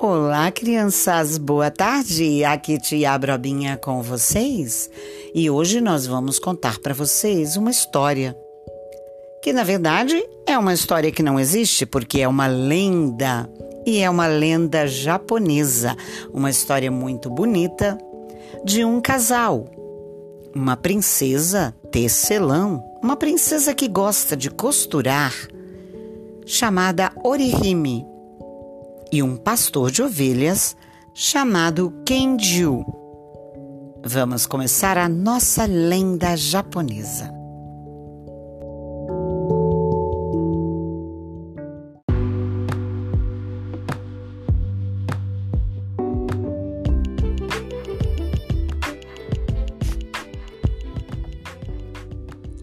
Olá, 0.00 0.48
crianças, 0.52 1.36
boa 1.38 1.72
tarde. 1.72 2.44
Aqui 2.44 2.78
Tia 2.78 3.18
Brobinha 3.18 3.76
com 3.76 4.00
vocês. 4.00 4.88
E 5.34 5.50
hoje 5.50 5.80
nós 5.80 6.06
vamos 6.06 6.38
contar 6.38 6.78
para 6.78 6.94
vocês 6.94 7.56
uma 7.56 7.72
história 7.72 8.38
que, 9.42 9.52
na 9.52 9.64
verdade, 9.64 10.14
é 10.46 10.56
uma 10.56 10.72
história 10.72 11.10
que 11.10 11.20
não 11.20 11.38
existe 11.38 11.84
porque 11.84 12.20
é 12.20 12.28
uma 12.28 12.46
lenda. 12.46 13.50
E 13.84 13.98
é 13.98 14.08
uma 14.08 14.28
lenda 14.28 14.86
japonesa, 14.86 15.96
uma 16.32 16.48
história 16.48 16.92
muito 16.92 17.28
bonita 17.28 17.98
de 18.64 18.84
um 18.84 19.00
casal, 19.00 19.64
uma 20.54 20.76
princesa 20.76 21.74
tecelão, 21.90 22.84
uma 23.02 23.16
princesa 23.16 23.74
que 23.74 23.88
gosta 23.88 24.36
de 24.36 24.48
costurar, 24.48 25.34
chamada 26.46 27.10
Orihime 27.24 28.06
e 29.10 29.22
um 29.22 29.36
pastor 29.36 29.90
de 29.90 30.02
ovelhas 30.02 30.76
chamado 31.14 31.92
Kenju. 32.04 32.84
Vamos 34.04 34.46
começar 34.46 34.96
a 34.96 35.08
nossa 35.08 35.66
lenda 35.66 36.36
japonesa. 36.36 37.32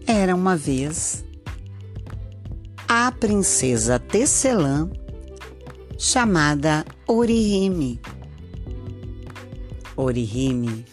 Era 0.06 0.34
uma 0.34 0.56
vez 0.56 1.24
a 2.88 3.12
princesa 3.12 3.98
Tecelã 3.98 4.88
chamada 5.98 6.84
Orihime. 7.06 8.00
Orihime 9.96 10.84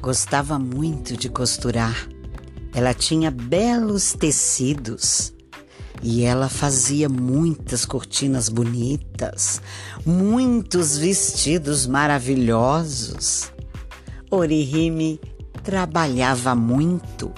gostava 0.00 0.58
muito 0.58 1.16
de 1.16 1.28
costurar. 1.28 2.08
Ela 2.74 2.94
tinha 2.94 3.30
belos 3.30 4.14
tecidos 4.14 5.32
e 6.02 6.22
ela 6.22 6.48
fazia 6.48 7.08
muitas 7.08 7.84
cortinas 7.84 8.48
bonitas, 8.48 9.60
muitos 10.04 10.98
vestidos 10.98 11.86
maravilhosos. 11.86 13.52
Orihime 14.30 15.20
trabalhava 15.62 16.54
muito. 16.54 17.32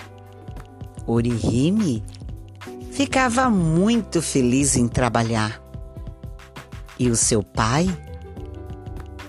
Orihime 1.06 2.02
ficava 2.90 3.50
muito 3.50 4.22
feliz 4.22 4.76
em 4.76 4.88
trabalhar. 4.88 5.65
E 6.98 7.10
o 7.10 7.16
seu 7.16 7.42
pai 7.42 7.86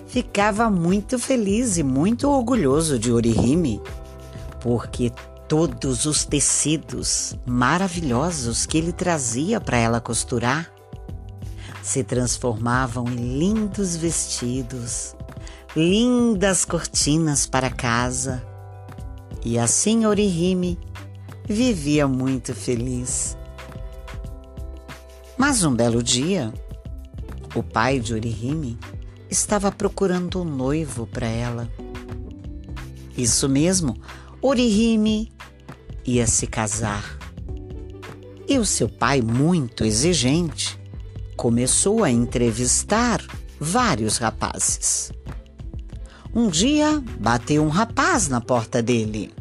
ficava 0.06 0.70
muito 0.70 1.18
feliz 1.18 1.76
e 1.76 1.82
muito 1.82 2.28
orgulhoso 2.28 2.98
de 2.98 3.12
Orihime, 3.12 3.80
porque 4.60 5.12
todos 5.46 6.06
os 6.06 6.24
tecidos 6.24 7.36
maravilhosos 7.46 8.66
que 8.66 8.78
ele 8.78 8.92
trazia 8.92 9.60
para 9.60 9.76
ela 9.76 10.00
costurar 10.00 10.70
se 11.82 12.04
transformavam 12.04 13.06
em 13.08 13.38
lindos 13.38 13.96
vestidos, 13.96 15.16
lindas 15.74 16.64
cortinas 16.64 17.46
para 17.46 17.70
casa. 17.70 18.44
E 19.42 19.58
assim 19.58 20.04
Orihime 20.04 20.78
vivia 21.48 22.06
muito 22.06 22.54
feliz. 22.54 23.38
Mas 25.36 25.64
um 25.64 25.74
belo 25.74 26.02
dia, 26.02 26.52
o 27.54 27.62
pai 27.62 28.00
de 28.00 28.14
Orihime 28.14 28.78
estava 29.30 29.70
procurando 29.70 30.42
um 30.42 30.44
noivo 30.44 31.06
para 31.06 31.26
ela. 31.26 31.70
Isso 33.16 33.48
mesmo, 33.48 33.96
Orihime 34.40 35.32
ia 36.04 36.26
se 36.26 36.46
casar. 36.46 37.18
E 38.48 38.58
o 38.58 38.64
seu 38.64 38.88
pai, 38.88 39.20
muito 39.20 39.84
exigente, 39.84 40.78
começou 41.36 42.02
a 42.02 42.10
entrevistar 42.10 43.22
vários 43.60 44.16
rapazes. 44.16 45.12
Um 46.34 46.48
dia 46.48 47.02
bateu 47.18 47.64
um 47.64 47.68
rapaz 47.68 48.28
na 48.28 48.40
porta 48.40 48.82
dele. 48.82 49.34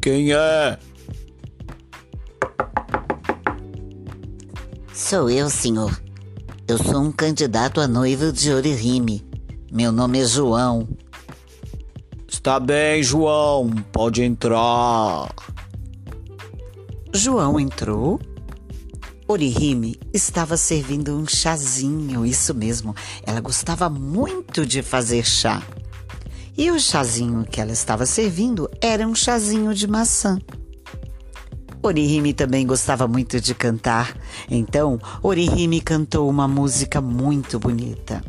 Quem 0.00 0.32
é? 0.32 0.78
Sou 4.98 5.30
eu, 5.30 5.48
senhor. 5.48 5.96
Eu 6.66 6.76
sou 6.76 7.00
um 7.00 7.12
candidato 7.12 7.80
a 7.80 7.86
noivo 7.86 8.32
de 8.32 8.52
Orihime. 8.52 9.24
Meu 9.70 9.92
nome 9.92 10.18
é 10.18 10.24
João. 10.24 10.88
Está 12.26 12.58
bem, 12.58 13.00
João. 13.00 13.70
Pode 13.92 14.24
entrar. 14.24 15.32
João 17.14 17.60
entrou. 17.60 18.20
Orihime 19.28 20.00
estava 20.12 20.56
servindo 20.56 21.16
um 21.16 21.28
chazinho, 21.28 22.26
isso 22.26 22.52
mesmo. 22.52 22.92
Ela 23.22 23.40
gostava 23.40 23.88
muito 23.88 24.66
de 24.66 24.82
fazer 24.82 25.24
chá. 25.24 25.62
E 26.56 26.72
o 26.72 26.80
chazinho 26.80 27.44
que 27.44 27.60
ela 27.60 27.72
estava 27.72 28.04
servindo 28.04 28.68
era 28.80 29.06
um 29.06 29.14
chazinho 29.14 29.72
de 29.72 29.86
maçã. 29.86 30.40
Orihime 31.82 32.32
também 32.32 32.66
gostava 32.66 33.06
muito 33.06 33.40
de 33.40 33.54
cantar, 33.54 34.16
então 34.50 34.98
Orihime 35.22 35.80
cantou 35.80 36.28
uma 36.28 36.48
música 36.48 37.00
muito 37.00 37.58
bonita. 37.58 38.22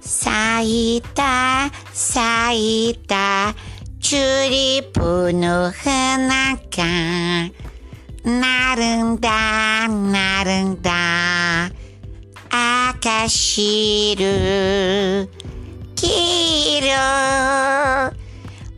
Saita, 0.00 1.70
saita, 1.92 3.54
churipu 4.00 5.32
no 5.32 5.72
hanaka. 5.84 6.84
Naranda, 8.24 9.88
naranda, 9.88 11.70
akashiru, 12.50 14.24
kiro, 15.94 16.88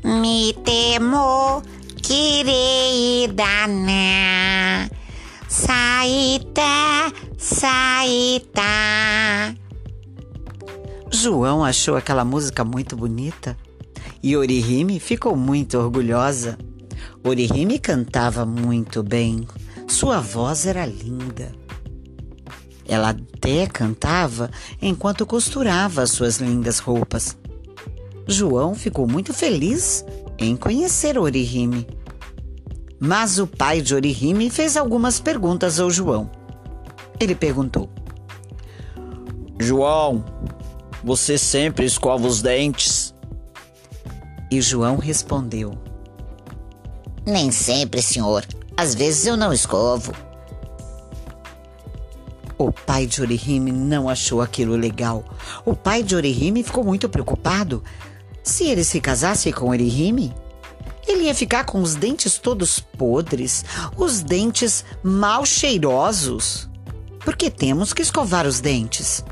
mitemo, 0.03 1.63
querida 2.07 3.67
né? 3.67 4.89
Saíta, 5.49 7.13
saíta. 7.37 8.63
João 11.11 11.65
achou 11.65 11.97
aquela 11.97 12.25
música 12.25 12.65
muito 12.65 12.97
bonita 12.97 13.57
e 14.23 14.37
Orihime 14.37 15.01
ficou 15.01 15.35
muito 15.35 15.79
orgulhosa. 15.79 16.57
Orihime 17.25 17.79
cantava 17.81 18.47
muito 18.47 19.03
bem, 19.03 19.47
sua 19.89 20.21
voz 20.21 20.65
era 20.65 20.87
linda. 20.87 21.53
Ela 22.87 23.11
até 23.11 23.67
cantava 23.67 24.49
enquanto 24.81 25.27
costurava 25.27 26.07
suas 26.07 26.37
lindas 26.37 26.79
roupas. 26.79 27.37
João 28.29 28.77
ficou 28.77 29.09
muito 29.09 29.35
feliz 29.35 30.05
em 30.39 30.57
conhecer 30.57 31.19
Orihime. 31.19 31.87
Mas 32.99 33.39
o 33.39 33.47
pai 33.47 33.81
de 33.81 33.95
Orihime 33.95 34.49
fez 34.51 34.77
algumas 34.77 35.21
perguntas 35.21 35.79
ao 35.79 35.91
João. 35.91 36.31
Ele 37.21 37.35
perguntou: 37.35 37.89
João, 39.59 40.25
você 41.05 41.39
sempre 41.39 41.85
escova 41.87 42.27
os 42.27 42.43
dentes? 42.43 43.15
E 44.51 44.61
João 44.61 44.97
respondeu: 44.97 45.73
Nem 47.27 47.51
sempre, 47.51 48.01
senhor. 48.03 48.45
Às 48.77 48.95
vezes 48.95 49.27
eu 49.27 49.37
não 49.37 49.53
escovo. 49.53 50.13
O 52.59 52.73
pai 52.73 53.07
de 53.07 53.21
Orihime 53.21 53.71
não 53.71 54.09
achou 54.09 54.41
aquilo 54.41 54.77
legal. 54.77 55.25
O 55.65 55.75
pai 55.75 56.03
de 56.03 56.17
Orihime 56.17 56.63
ficou 56.63 56.83
muito 56.83 57.09
preocupado. 57.09 57.83
Se 58.47 58.63
ele 58.69 58.85
se 58.85 59.01
casasse 59.01 59.53
com 59.53 59.71
Orihime, 59.71 60.33
ele 61.05 61.25
ia 61.25 61.35
ficar 61.35 61.65
com 61.65 61.83
os 61.83 61.97
dentes 61.97 62.39
todos 62.39 62.79
podres, 62.79 63.65
os 63.97 64.23
dentes 64.23 64.85
mal 65.03 65.45
cheirosos. 65.45 66.71
Porque 67.25 67.51
temos 67.51 67.93
que 67.93 68.03
escovar 68.03 68.47
os 68.47 68.61
dentes. 68.61 69.25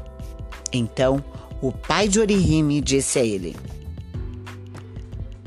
Então, 0.73 1.23
o 1.63 1.71
pai 1.71 2.09
de 2.09 2.19
Orihime 2.19 2.81
disse 2.81 3.21
a 3.21 3.25
ele: 3.25 3.55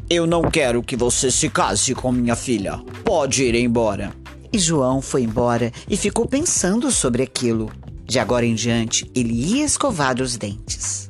Eu 0.09 0.25
não 0.25 0.43
quero 0.43 0.81
que 0.81 0.95
você 0.95 1.29
se 1.29 1.49
case 1.49 1.93
com 1.93 2.09
minha 2.09 2.37
filha. 2.37 2.81
Pode 3.03 3.43
ir 3.43 3.53
embora. 3.55 4.13
E 4.51 4.57
João 4.57 5.01
foi 5.01 5.23
embora 5.23 5.73
e 5.89 5.97
ficou 5.97 6.25
pensando 6.25 6.89
sobre 6.89 7.21
aquilo. 7.21 7.69
De 8.05 8.17
agora 8.17 8.45
em 8.45 8.55
diante, 8.55 9.11
ele 9.13 9.33
ia 9.33 9.65
escovar 9.65 10.21
os 10.21 10.37
dentes. 10.37 11.07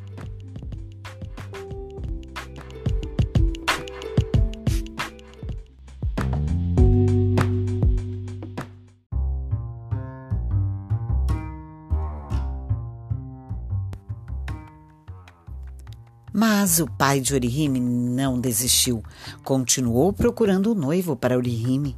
Mas 16.39 16.79
o 16.79 16.85
pai 16.85 17.19
de 17.19 17.33
Orihime 17.33 17.79
não 17.79 18.39
desistiu. 18.39 19.01
Continuou 19.43 20.13
procurando 20.13 20.71
o 20.71 20.75
noivo 20.75 21.15
para 21.15 21.35
Orihime. 21.35 21.97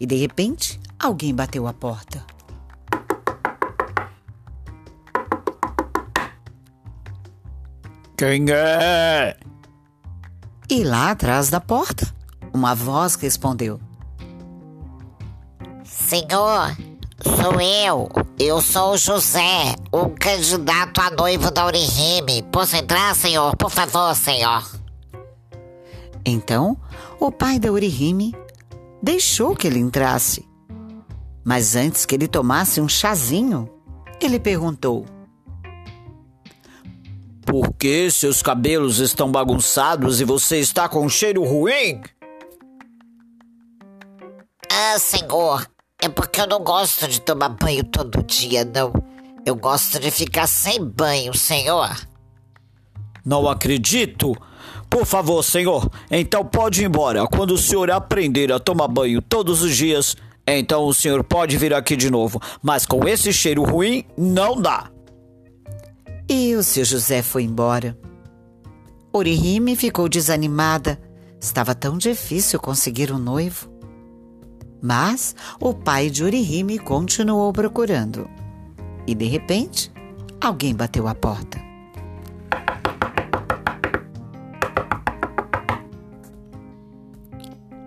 E 0.00 0.06
de 0.06 0.16
repente, 0.16 0.80
alguém 0.98 1.34
bateu 1.34 1.66
a 1.66 1.72
porta. 1.74 2.24
Quem 8.16 8.46
é? 8.50 9.36
E 10.70 10.82
lá 10.82 11.10
atrás 11.10 11.50
da 11.50 11.60
porta, 11.60 12.10
uma 12.54 12.74
voz 12.74 13.16
respondeu: 13.16 13.78
Senhor, 15.84 16.74
sou 17.24 17.60
eu. 17.60 18.08
Eu 18.38 18.60
sou 18.60 18.92
o 18.92 18.96
José, 18.96 19.74
o 19.90 20.10
candidato 20.10 21.00
a 21.00 21.10
noivo 21.10 21.50
da 21.50 21.66
Orihime. 21.66 22.42
Posso 22.52 22.76
entrar, 22.76 23.14
senhor? 23.14 23.56
Por 23.56 23.70
favor, 23.70 24.14
senhor. 24.14 24.64
Então, 26.24 26.76
o 27.18 27.32
pai 27.32 27.58
da 27.58 27.70
Orihime 27.70 28.34
deixou 29.02 29.54
que 29.54 29.66
ele 29.66 29.78
entrasse. 29.78 30.46
Mas 31.44 31.76
antes 31.76 32.06
que 32.06 32.14
ele 32.14 32.26
tomasse 32.26 32.80
um 32.80 32.88
chazinho, 32.88 33.68
ele 34.20 34.40
perguntou: 34.40 35.04
Por 37.44 37.72
que 37.74 38.10
seus 38.10 38.42
cabelos 38.42 38.98
estão 38.98 39.30
bagunçados 39.30 40.20
e 40.20 40.24
você 40.24 40.58
está 40.58 40.88
com 40.88 41.04
um 41.04 41.08
cheiro 41.08 41.44
ruim? 41.44 42.00
Ah, 44.72 44.98
senhor, 44.98 45.66
é 46.04 46.08
porque 46.08 46.38
eu 46.38 46.46
não 46.46 46.62
gosto 46.62 47.08
de 47.08 47.18
tomar 47.18 47.48
banho 47.48 47.82
todo 47.82 48.22
dia, 48.22 48.62
não. 48.62 48.92
Eu 49.46 49.56
gosto 49.56 49.98
de 49.98 50.10
ficar 50.10 50.46
sem 50.46 50.84
banho, 50.84 51.32
senhor. 51.32 51.96
Não 53.24 53.48
acredito. 53.48 54.36
Por 54.90 55.06
favor, 55.06 55.42
senhor, 55.42 55.90
então 56.10 56.44
pode 56.44 56.82
ir 56.82 56.84
embora. 56.84 57.26
Quando 57.26 57.52
o 57.52 57.58
senhor 57.58 57.90
aprender 57.90 58.52
a 58.52 58.58
tomar 58.58 58.86
banho 58.86 59.22
todos 59.22 59.62
os 59.62 59.74
dias, 59.74 60.14
então 60.46 60.84
o 60.84 60.92
senhor 60.92 61.24
pode 61.24 61.56
vir 61.56 61.72
aqui 61.72 61.96
de 61.96 62.10
novo. 62.10 62.38
Mas 62.62 62.84
com 62.84 63.08
esse 63.08 63.32
cheiro 63.32 63.62
ruim, 63.64 64.04
não 64.14 64.60
dá. 64.60 64.90
E 66.28 66.54
o 66.54 66.62
seu 66.62 66.84
José 66.84 67.22
foi 67.22 67.44
embora. 67.44 67.96
Orihime 69.10 69.74
ficou 69.74 70.06
desanimada. 70.06 71.00
Estava 71.40 71.74
tão 71.74 71.96
difícil 71.96 72.60
conseguir 72.60 73.10
um 73.10 73.18
noivo. 73.18 73.73
Mas 74.86 75.34
o 75.58 75.72
pai 75.72 76.10
de 76.10 76.22
Orihime 76.22 76.78
continuou 76.78 77.50
procurando. 77.54 78.28
E 79.06 79.14
de 79.14 79.24
repente, 79.24 79.90
alguém 80.38 80.74
bateu 80.74 81.08
a 81.08 81.14
porta. 81.14 81.58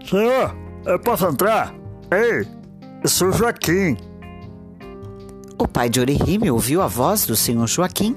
Senhor, 0.09 0.57
eu 0.88 0.99
posso 0.99 1.27
entrar? 1.27 1.71
Ei, 2.09 2.47
sou 3.05 3.31
Joaquim. 3.31 3.95
O 5.59 5.67
pai 5.67 5.89
de 5.89 5.99
Orihime 5.99 6.49
ouviu 6.49 6.81
a 6.81 6.88
voz 6.88 7.27
do 7.27 7.35
senhor 7.35 7.67
Joaquim 7.67 8.15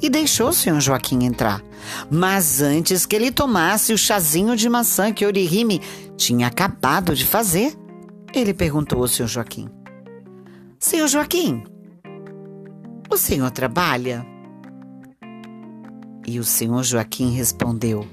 e 0.00 0.08
deixou 0.08 0.48
o 0.48 0.54
senhor 0.54 0.80
Joaquim 0.80 1.24
entrar. 1.24 1.62
Mas 2.10 2.62
antes 2.62 3.04
que 3.04 3.14
ele 3.14 3.30
tomasse 3.30 3.92
o 3.92 3.98
chazinho 3.98 4.56
de 4.56 4.70
maçã 4.70 5.12
que 5.12 5.26
Orihime 5.26 5.82
tinha 6.16 6.46
acabado 6.46 7.14
de 7.14 7.26
fazer, 7.26 7.76
ele 8.34 8.54
perguntou 8.54 9.00
ao 9.00 9.08
senhor 9.08 9.28
Joaquim: 9.28 9.68
Senhor 10.78 11.08
Joaquim, 11.08 11.64
o 13.10 13.16
senhor 13.16 13.50
trabalha? 13.50 14.26
E 16.26 16.38
o 16.38 16.44
senhor 16.44 16.82
Joaquim 16.84 17.30
respondeu: 17.34 18.06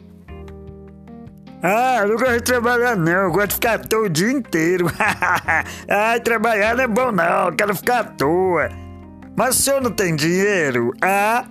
Ah, 1.62 2.00
eu 2.02 2.10
não 2.10 2.16
gosto 2.18 2.34
de 2.38 2.44
trabalhar 2.44 2.96
não, 2.98 3.12
eu 3.12 3.32
gosto 3.32 3.48
de 3.50 3.54
ficar 3.56 3.76
à 3.76 3.80
toa 3.80 4.06
o 4.06 4.10
dia 4.10 4.32
inteiro. 4.32 4.88
Ai, 5.90 6.20
trabalhar 6.22 6.76
não 6.76 6.84
é 6.84 6.88
bom 6.88 7.12
não, 7.12 7.48
eu 7.48 7.56
quero 7.56 7.76
ficar 7.76 8.00
à 8.00 8.04
toa. 8.04 8.70
Mas 9.36 9.58
o 9.58 9.62
senhor 9.62 9.82
não 9.82 9.92
tem 9.92 10.16
dinheiro? 10.16 10.92
Ah, 11.02 11.46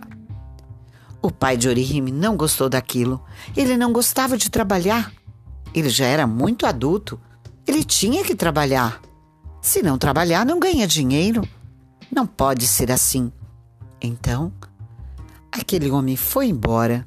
O 1.23 1.31
pai 1.31 1.57
de 1.57 1.69
Orihime 1.69 2.13
não 2.13 2.37
gostou 2.37 2.69
daquilo. 2.69 3.25
Ele 3.57 3.77
não 3.77 3.93
gostava 3.93 4.37
de 4.37 4.51
trabalhar. 4.51 5.11
Ele 5.75 5.89
já 5.89 6.05
era 6.07 6.27
muito 6.27 6.67
adulto. 6.67 7.19
Ele 7.79 7.85
tinha 7.85 8.25
que 8.25 8.35
trabalhar. 8.35 9.01
Se 9.63 9.85
não 9.85 9.97
trabalhar, 9.97 10.45
não 10.45 10.59
ganha 10.59 10.85
dinheiro. 10.85 11.49
Não 12.11 12.27
pode 12.27 12.67
ser 12.67 12.91
assim. 12.91 13.31
Então, 14.01 14.53
aquele 15.53 15.89
homem 15.89 16.17
foi 16.17 16.49
embora. 16.49 17.07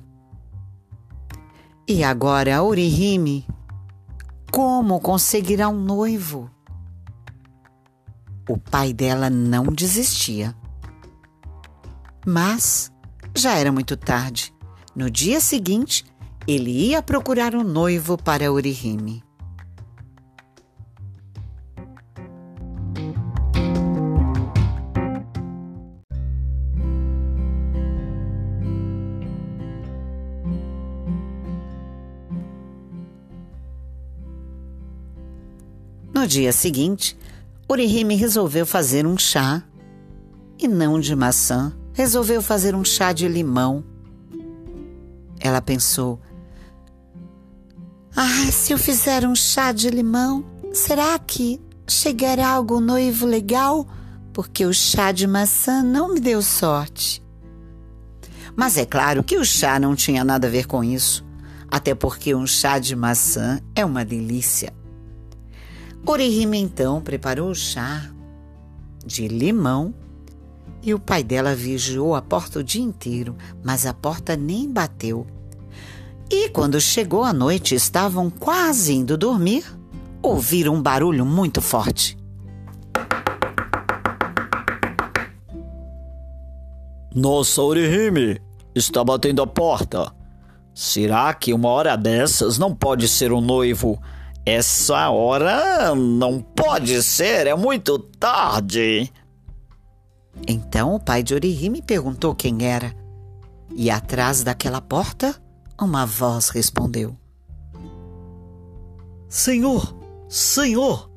E 1.86 2.06
agora 2.06 2.64
Orihime, 2.64 3.46
como 4.50 5.02
conseguirá 5.02 5.68
um 5.68 5.78
noivo? 5.78 6.50
O 8.48 8.58
pai 8.58 8.94
dela 8.94 9.30
não 9.30 9.66
desistia. 9.66 10.56
Mas 12.26 12.90
já 13.36 13.58
era 13.58 13.74
muito 13.74 13.98
tarde. 13.98 14.54
No 14.96 15.12
dia 15.12 15.42
seguinte, 15.42 16.06
ele 16.48 16.72
ia 16.72 17.02
procurar 17.02 17.56
um 17.56 17.64
noivo 17.64 18.18
para 18.18 18.50
Orihime. 18.50 19.22
Dia 36.32 36.54
seguinte, 36.54 37.18
Orihime 37.68 38.16
resolveu 38.16 38.66
fazer 38.66 39.06
um 39.06 39.18
chá 39.18 39.62
e 40.58 40.68
não 40.68 41.00
de 41.00 41.14
maçã. 41.14 41.74
Resolveu 41.94 42.42
fazer 42.42 42.74
um 42.74 42.86
chá 42.86 43.12
de 43.12 43.28
limão. 43.28 43.84
Ela 45.40 45.62
pensou: 45.62 46.20
Ah, 48.16 48.50
se 48.50 48.72
eu 48.72 48.78
fizer 48.78 49.28
um 49.28 49.36
chá 49.36 49.74
de 49.74 49.90
limão, 49.90 50.46
será 50.72 51.20
que 51.20 51.60
chegará 51.86 52.48
algum 52.48 52.80
noivo 52.80 53.26
legal? 53.26 53.86
Porque 54.32 54.66
o 54.66 54.74
chá 54.74 55.12
de 55.12 55.28
maçã 55.28 55.84
não 55.84 56.14
me 56.14 56.20
deu 56.22 56.42
sorte. 56.42 57.22
Mas 58.56 58.78
é 58.78 58.86
claro 58.86 59.22
que 59.22 59.38
o 59.38 59.44
chá 59.44 59.78
não 59.80 59.96
tinha 59.96 60.24
nada 60.24 60.48
a 60.48 60.52
ver 60.52 60.66
com 60.66 60.82
isso, 60.82 61.26
até 61.70 61.94
porque 61.94 62.34
um 62.34 62.48
chá 62.48 62.80
de 62.80 62.96
maçã 62.96 63.60
é 63.76 63.84
uma 63.84 64.06
delícia. 64.06 64.81
Orihime 66.06 66.58
então 66.58 67.00
preparou 67.02 67.50
o 67.50 67.56
chá 67.56 68.10
de 69.06 69.28
limão 69.28 69.94
e 70.84 70.94
o 70.94 71.00
pai 71.00 71.24
dela 71.24 71.56
vigiou 71.56 72.16
a 72.16 72.22
porta 72.22 72.60
o 72.60 72.64
dia 72.64 72.82
inteiro, 72.82 73.36
mas 73.64 73.86
a 73.86 73.94
porta 73.94 74.36
nem 74.36 74.72
bateu. 74.72 75.28
E 76.30 76.50
quando 76.50 76.82
chegou 76.82 77.24
a 77.24 77.32
noite, 77.32 77.76
estavam 77.76 78.30
quase 78.30 78.94
indo 78.94 79.18
dormir, 79.18 79.64
ouviram 80.22 80.76
um 80.76 80.82
barulho 80.82 81.26
muito 81.26 81.62
forte. 81.62 82.18
Nossa, 87.14 87.62
Orihime, 87.62 88.42
está 88.74 89.04
batendo 89.04 89.42
a 89.42 89.48
porta. 89.48 90.12
Será 90.74 91.34
que 91.34 91.54
uma 91.54 91.68
hora 91.68 91.96
dessas 91.98 92.58
não 92.58 92.74
pode 92.74 93.08
ser 93.08 93.34
um 93.34 93.42
noivo? 93.42 94.02
Essa 94.46 95.10
hora 95.10 95.94
não 95.94 96.42
pode 96.42 97.04
ser, 97.04 97.46
é 97.46 97.56
muito 97.56 98.00
tarde. 98.00 99.12
Então 100.48 100.96
o 100.96 101.00
pai 101.00 101.22
de 101.22 101.34
Orihime 101.36 101.82
perguntou 101.82 102.34
quem 102.34 102.66
era. 102.66 102.94
E 103.76 103.90
atrás 103.92 104.44
daquela 104.44 104.82
porta, 104.82 105.36
uma 105.80 106.06
voz 106.06 106.50
respondeu. 106.50 107.16
Senhor, 109.30 109.96
senhor, 110.28 111.10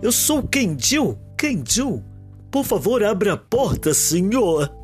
eu 0.00 0.10
sou 0.10 0.42
Kenju, 0.42 1.18
Kenju. 1.36 2.02
Por 2.50 2.64
favor, 2.64 3.04
abra 3.04 3.34
a 3.34 3.36
porta, 3.36 3.94
senhor. 3.94 4.79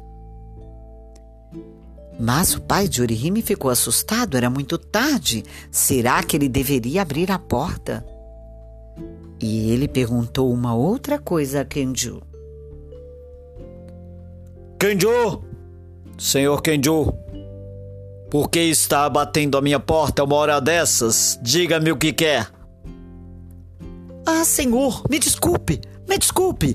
Mas 2.18 2.54
o 2.54 2.60
pai 2.60 2.88
de 2.88 3.02
Orihime 3.02 3.42
ficou 3.42 3.70
assustado, 3.70 4.36
era 4.36 4.48
muito 4.48 4.78
tarde. 4.78 5.44
Será 5.70 6.22
que 6.22 6.36
ele 6.36 6.48
deveria 6.48 7.02
abrir 7.02 7.30
a 7.30 7.38
porta? 7.38 8.04
E 9.40 9.70
ele 9.70 9.86
perguntou 9.86 10.50
uma 10.50 10.74
outra 10.74 11.18
coisa 11.18 11.60
a 11.60 11.64
Kenju. 11.64 12.22
Kenjo! 14.78 15.44
Senhor 16.18 16.62
Kenjo! 16.62 17.12
Por 18.30 18.48
que 18.48 18.60
está 18.60 19.08
batendo 19.08 19.56
a 19.56 19.62
minha 19.62 19.78
porta 19.78 20.24
uma 20.24 20.36
hora 20.36 20.60
dessas? 20.60 21.38
Diga-me 21.42 21.92
o 21.92 21.96
que 21.96 22.12
quer. 22.12 22.50
Ah, 24.26 24.44
senhor, 24.44 25.04
me 25.08 25.18
desculpe, 25.18 25.80
me 26.08 26.18
desculpe. 26.18 26.74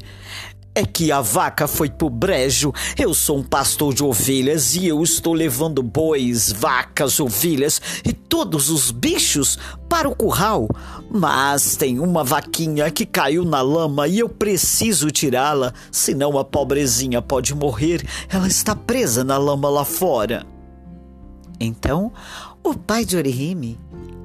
É 0.73 0.85
que 0.85 1.11
a 1.11 1.19
vaca 1.19 1.67
foi 1.67 1.89
pro 1.89 2.09
brejo. 2.09 2.71
Eu 2.97 3.13
sou 3.13 3.39
um 3.39 3.43
pastor 3.43 3.93
de 3.93 4.03
ovelhas 4.03 4.73
e 4.73 4.87
eu 4.87 5.03
estou 5.03 5.33
levando 5.33 5.83
bois, 5.83 6.49
vacas, 6.49 7.19
ovelhas 7.19 7.81
e 8.05 8.13
todos 8.13 8.69
os 8.69 8.89
bichos 8.89 9.59
para 9.89 10.07
o 10.07 10.15
curral. 10.15 10.69
Mas 11.09 11.75
tem 11.75 11.99
uma 11.99 12.23
vaquinha 12.23 12.89
que 12.89 13.05
caiu 13.05 13.43
na 13.43 13.61
lama 13.61 14.07
e 14.07 14.19
eu 14.19 14.29
preciso 14.29 15.11
tirá-la, 15.11 15.73
senão 15.91 16.37
a 16.37 16.45
pobrezinha 16.45 17.21
pode 17.21 17.53
morrer. 17.53 18.07
Ela 18.29 18.47
está 18.47 18.73
presa 18.73 19.25
na 19.25 19.37
lama 19.37 19.69
lá 19.69 19.83
fora. 19.83 20.45
Então, 21.59 22.13
o 22.63 22.73
pai 22.73 23.03
de 23.03 23.17
Orihime 23.17 23.77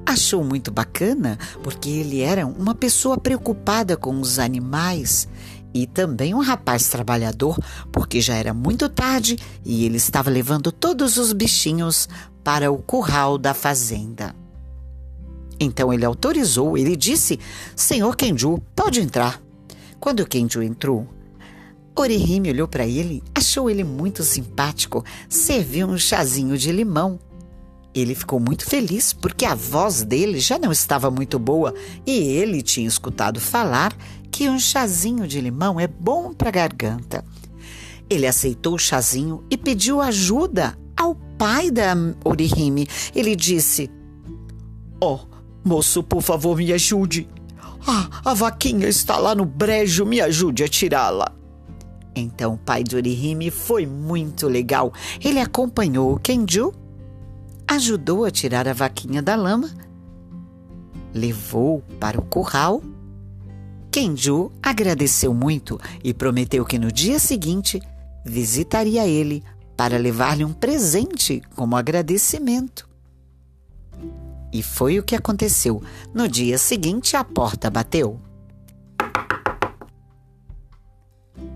achou 0.05 0.41
muito 0.43 0.71
bacana, 0.71 1.37
porque 1.61 1.89
ele 1.89 2.21
era 2.21 2.47
uma 2.47 2.73
pessoa 2.73 3.17
preocupada 3.17 3.97
com 3.97 4.21
os 4.21 4.39
animais 4.39 5.27
e 5.73 5.85
também 5.85 6.33
um 6.33 6.41
rapaz 6.41 6.87
trabalhador, 6.89 7.57
porque 7.91 8.21
já 8.21 8.35
era 8.35 8.53
muito 8.53 8.89
tarde 8.89 9.37
e 9.65 9.85
ele 9.85 9.97
estava 9.97 10.29
levando 10.29 10.71
todos 10.71 11.17
os 11.17 11.33
bichinhos 11.33 12.07
para 12.43 12.71
o 12.71 12.77
curral 12.77 13.37
da 13.37 13.53
fazenda. 13.53 14.35
Então 15.59 15.91
ele 15.91 16.05
autorizou, 16.05 16.77
ele 16.77 16.95
disse: 16.95 17.39
Senhor 17.75 18.15
Kenju, 18.15 18.59
pode 18.75 19.01
entrar. 19.01 19.41
Quando 19.99 20.25
Kenju 20.25 20.61
entrou, 20.61 21.07
Orihime 21.95 22.51
olhou 22.51 22.67
para 22.67 22.85
ele, 22.85 23.23
achou 23.33 23.69
ele 23.69 23.83
muito 23.83 24.23
simpático, 24.23 25.03
serviu 25.27 25.87
um 25.87 25.97
chazinho 25.97 26.57
de 26.57 26.71
limão. 26.71 27.19
Ele 27.93 28.13
ficou 28.13 28.39
muito 28.39 28.65
feliz 28.65 29.11
porque 29.11 29.43
a 29.43 29.55
voz 29.55 30.03
dele 30.03 30.39
já 30.39 30.59
não 30.59 30.71
estava 30.71 31.09
muito 31.09 31.39
boa 31.39 31.73
e 32.05 32.11
ele 32.11 32.61
tinha 32.61 32.87
escutado 32.87 33.39
falar 33.39 33.97
que 34.37 34.47
um 34.47 34.59
chazinho 34.59 35.27
de 35.27 35.41
limão 35.41 35.79
é 35.79 35.87
bom 35.87 36.31
para 36.31 36.49
a 36.49 36.51
garganta. 36.51 37.25
Ele 38.07 38.27
aceitou 38.27 38.75
o 38.75 38.77
chazinho 38.77 39.43
e 39.49 39.57
pediu 39.57 39.99
ajuda 39.99 40.77
ao 40.95 41.15
pai 41.15 41.71
da 41.71 41.95
Orihime. 42.23 42.87
Ele 43.15 43.35
disse: 43.35 43.89
Oh, 45.01 45.21
moço, 45.65 46.03
por 46.03 46.21
favor, 46.21 46.55
me 46.55 46.71
ajude. 46.71 47.27
Ah, 47.87 48.21
a 48.23 48.35
vaquinha 48.35 48.87
está 48.87 49.17
lá 49.17 49.33
no 49.33 49.43
brejo, 49.43 50.05
me 50.05 50.21
ajude 50.21 50.63
a 50.63 50.67
tirá-la. 50.67 51.31
Então 52.15 52.53
o 52.53 52.57
pai 52.59 52.83
de 52.83 52.95
Orihime 52.95 53.49
foi 53.49 53.87
muito 53.87 54.47
legal. 54.47 54.93
Ele 55.19 55.39
acompanhou 55.39 56.13
o 56.13 56.19
Kenju, 56.19 56.71
ajudou 57.67 58.23
a 58.23 58.29
tirar 58.29 58.67
a 58.67 58.73
vaquinha 58.73 59.19
da 59.19 59.35
lama, 59.35 59.71
levou 61.11 61.81
para 61.99 62.19
o 62.19 62.23
curral 62.23 62.83
Kenju 63.97 64.51
agradeceu 64.61 65.33
muito 65.33 65.81
e 66.03 66.13
prometeu 66.13 66.63
que 66.63 66.77
no 66.77 66.91
dia 66.91 67.17
seguinte 67.17 67.81
visitaria 68.23 69.07
ele 69.07 69.43
para 69.75 69.97
levar-lhe 69.97 70.45
um 70.45 70.53
presente 70.53 71.41
como 71.55 71.75
agradecimento. 71.75 72.87
E 74.53 74.61
foi 74.61 74.99
o 74.99 75.03
que 75.03 75.15
aconteceu. 75.15 75.81
No 76.13 76.27
dia 76.27 76.59
seguinte, 76.59 77.17
a 77.17 77.23
porta 77.23 77.71
bateu. 77.71 78.21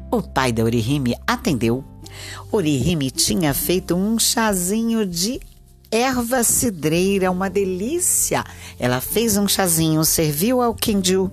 O 0.09 0.23
pai 0.23 0.51
da 0.51 0.63
Orihime 0.63 1.15
atendeu. 1.27 1.83
Orihime 2.51 3.11
tinha 3.11 3.53
feito 3.53 3.93
um 3.93 4.17
chazinho 4.17 5.05
de 5.05 5.39
erva 5.91 6.43
cidreira, 6.43 7.29
uma 7.29 7.51
delícia. 7.51 8.43
Ela 8.79 8.99
fez 8.99 9.37
um 9.37 9.47
chazinho, 9.47 10.03
serviu 10.03 10.59
ao 10.59 10.73
Kenju 10.73 11.29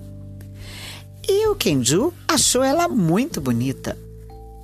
e 1.29 1.47
o 1.47 1.55
Kenju 1.55 2.11
achou 2.27 2.63
ela 2.63 2.87
muito 2.87 3.39
bonita 3.39 3.95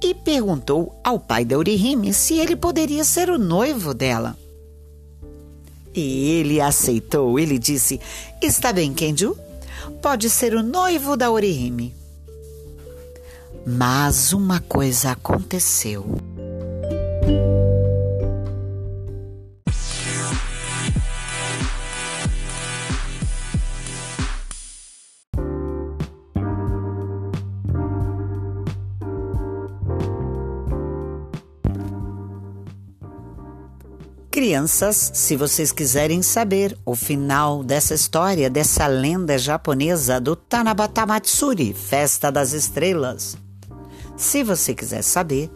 e 0.03 0.15
perguntou 0.15 1.00
ao 1.03 1.19
pai 1.19 1.45
da 1.45 1.57
Orihime 1.57 2.12
se 2.12 2.39
ele 2.39 2.55
poderia 2.55 3.03
ser 3.03 3.29
o 3.29 3.38
noivo 3.38 3.93
dela. 3.93 4.36
E 5.93 6.31
ele 6.31 6.60
aceitou. 6.60 7.39
Ele 7.39 7.60
disse: 7.60 8.01
Está 8.41 8.74
bem, 8.74 8.93
Kenju, 8.93 9.38
pode 10.01 10.27
ser 10.27 10.55
o 10.55 10.63
noivo 10.63 11.15
da 11.15 11.29
Orihime. 11.29 11.93
Mas 13.65 14.34
uma 14.34 14.60
coisa 14.60 15.12
aconteceu. 15.12 16.03
Crianças, 34.36 35.12
se 35.13 35.38
vocês 35.38 35.72
quiserem 35.72 36.22
saber 36.22 36.77
o 36.86 36.94
final 36.94 37.63
dessa 37.63 37.94
história, 37.94 38.50
dessa 38.50 38.86
lenda 38.86 39.38
japonesa 39.38 40.20
do 40.20 40.36
Tanabata 40.36 41.06
Matsuri, 41.06 41.74
Festa 41.74 42.30
das 42.30 42.51
Estrelas, 42.51 43.38
se 44.18 44.44
você 44.44 44.75
quiser 44.75 45.04
saber, 45.04 45.50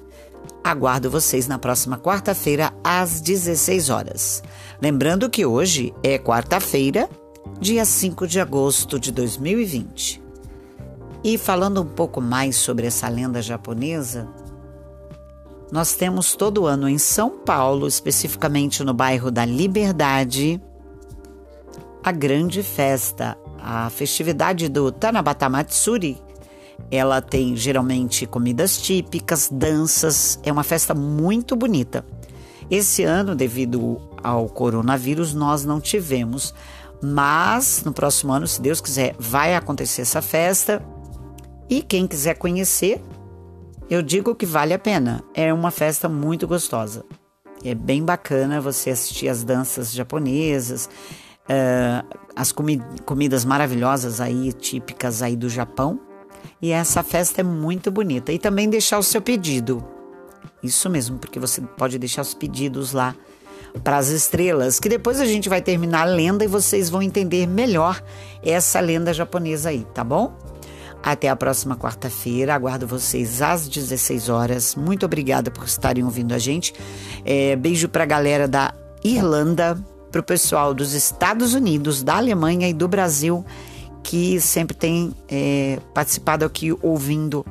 aguardo 0.63 1.11
vocês 1.11 1.45
na 1.45 1.59
próxima 1.59 1.97
quarta-feira 1.97 2.73
às 2.81 3.19
16 3.19 3.89
horas. 3.89 4.41
Lembrando 4.81 5.29
que 5.29 5.45
hoje 5.45 5.93
é 6.01 6.17
quarta-feira, 6.17 7.09
dia 7.59 7.83
5 7.83 8.25
de 8.25 8.39
agosto 8.39 8.97
de 8.97 9.11
2020. 9.11 10.23
E 11.21 11.37
falando 11.37 11.81
um 11.81 11.85
pouco 11.85 12.21
mais 12.21 12.55
sobre 12.55 12.87
essa 12.87 13.09
lenda 13.09 13.41
japonesa, 13.41 14.25
nós 15.71 15.93
temos 15.93 16.35
todo 16.35 16.65
ano 16.65 16.89
em 16.89 16.97
São 16.97 17.29
Paulo, 17.29 17.87
especificamente 17.87 18.83
no 18.83 18.93
bairro 18.93 19.29
da 19.29 19.45
Liberdade, 19.45 20.59
a 22.03 22.11
grande 22.11 22.63
festa, 22.63 23.37
a 23.59 23.89
festividade 23.89 24.67
do 24.67 24.91
Tanabata 24.91 25.47
Matsuri. 25.47 26.19
Ela 26.89 27.21
tem 27.21 27.55
geralmente 27.55 28.25
comidas 28.25 28.77
típicas, 28.81 29.49
danças, 29.51 30.39
é 30.43 30.51
uma 30.51 30.63
festa 30.63 30.95
muito 30.95 31.55
bonita. 31.55 32.03
Esse 32.71 33.03
ano, 33.03 33.35
devido 33.35 34.01
ao 34.23 34.47
coronavírus, 34.47 35.33
nós 35.33 35.65
não 35.65 35.79
tivemos, 35.79 36.53
mas 37.01 37.83
no 37.85 37.93
próximo 37.93 38.31
ano, 38.33 38.47
se 38.47 38.61
Deus 38.61 38.81
quiser, 38.81 39.15
vai 39.19 39.55
acontecer 39.55 40.01
essa 40.01 40.21
festa. 40.21 40.81
E 41.69 41.83
quem 41.83 42.07
quiser 42.07 42.35
conhecer, 42.35 43.01
eu 43.89 44.01
digo 44.01 44.35
que 44.35 44.45
vale 44.45 44.73
a 44.73 44.79
pena. 44.79 45.23
É 45.33 45.53
uma 45.53 45.71
festa 45.71 46.07
muito 46.07 46.47
gostosa. 46.47 47.03
É 47.63 47.73
bem 47.73 48.03
bacana 48.03 48.61
você 48.61 48.91
assistir 48.91 49.27
as 49.27 49.43
danças 49.43 49.91
japonesas, 49.91 50.89
uh, 51.45 52.17
as 52.35 52.51
comi 52.51 52.81
comidas 53.05 53.43
maravilhosas 53.43 54.21
aí, 54.21 54.53
típicas 54.53 55.21
aí 55.21 55.35
do 55.35 55.49
Japão. 55.49 55.99
E 56.61 56.71
essa 56.71 57.03
festa 57.03 57.41
é 57.41 57.43
muito 57.43 57.89
bonita. 57.89 58.31
E 58.31 58.39
também 58.39 58.69
deixar 58.69 58.99
o 58.99 59.03
seu 59.03 59.21
pedido. 59.21 59.83
Isso 60.61 60.89
mesmo, 60.89 61.17
porque 61.17 61.39
você 61.39 61.61
pode 61.61 61.97
deixar 61.97 62.21
os 62.21 62.33
pedidos 62.33 62.93
lá 62.93 63.15
para 63.83 63.97
as 63.97 64.09
estrelas, 64.09 64.79
que 64.79 64.89
depois 64.89 65.19
a 65.21 65.25
gente 65.25 65.47
vai 65.47 65.61
terminar 65.61 66.01
a 66.01 66.05
lenda 66.05 66.43
e 66.43 66.47
vocês 66.47 66.89
vão 66.89 67.01
entender 67.01 67.47
melhor 67.47 68.01
essa 68.43 68.79
lenda 68.79 69.13
japonesa 69.13 69.69
aí, 69.69 69.85
tá 69.93 70.03
bom? 70.03 70.33
Até 71.03 71.29
a 71.29 71.35
próxima 71.35 71.75
quarta-feira. 71.75 72.53
Aguardo 72.53 72.85
vocês 72.85 73.41
às 73.41 73.67
16 73.67 74.29
horas. 74.29 74.75
Muito 74.75 75.05
obrigada 75.05 75.49
por 75.49 75.63
estarem 75.65 76.03
ouvindo 76.03 76.33
a 76.33 76.37
gente. 76.37 76.73
É, 77.25 77.55
beijo 77.55 77.87
para 77.87 78.03
a 78.03 78.07
galera 78.07 78.47
da 78.47 78.73
Irlanda, 79.03 79.77
para 80.11 80.21
o 80.21 80.23
pessoal 80.23 80.73
dos 80.73 80.93
Estados 80.93 81.53
Unidos, 81.53 82.03
da 82.03 82.17
Alemanha 82.17 82.67
e 82.67 82.73
do 82.73 82.87
Brasil, 82.87 83.45
que 84.03 84.39
sempre 84.41 84.75
tem 84.75 85.13
é, 85.27 85.79
participado 85.93 86.43
aqui 86.43 86.75
ouvindo 86.81 87.45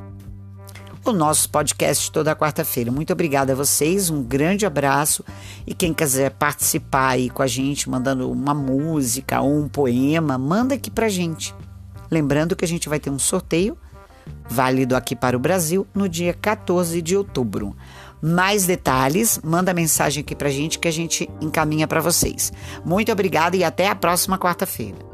o 1.05 1.13
nosso 1.13 1.49
podcast 1.49 2.11
toda 2.11 2.37
quarta-feira. 2.37 2.93
Muito 2.93 3.13
obrigada 3.13 3.53
a 3.53 3.57
vocês, 3.57 4.11
um 4.11 4.23
grande 4.23 4.67
abraço 4.67 5.25
e 5.67 5.73
quem 5.73 5.95
quiser 5.95 6.31
participar 6.33 7.11
aí 7.11 7.31
com 7.31 7.43
a 7.43 7.47
gente, 7.47 7.89
mandando 7.89 8.31
uma 8.31 8.53
música 8.53 9.41
ou 9.41 9.59
um 9.59 9.69
poema, 9.69 10.37
manda 10.37 10.75
aqui 10.75 10.91
pra 10.91 11.09
gente. 11.09 11.55
Lembrando 12.11 12.57
que 12.57 12.65
a 12.65 12.69
gente 12.69 12.89
vai 12.89 12.99
ter 12.99 13.11
um 13.11 13.19
sorteio 13.19 13.77
válido 14.49 14.97
aqui 14.97 15.17
para 15.17 15.37
o 15.37 15.41
Brasil 15.41 15.87
no 15.95 16.09
dia 16.09 16.35
14 16.35 17.01
de 17.01 17.17
outubro. 17.17 17.77
Mais 18.21 18.67
detalhes, 18.67 19.41
manda 19.45 19.73
mensagem 19.73 20.23
aqui 20.23 20.35
para 20.35 20.49
a 20.49 20.53
gente 20.53 20.79
que 20.79 20.89
a 20.89 20.93
gente 20.93 21.29
encaminha 21.41 21.87
para 21.87 22.01
vocês. 22.01 22.53
Muito 22.85 23.13
obrigada 23.13 23.57
e 23.57 23.63
até 23.63 23.89
a 23.89 23.95
próxima 23.95 24.39
quarta-feira. 24.39 25.08